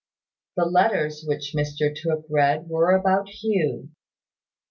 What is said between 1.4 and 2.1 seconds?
Mr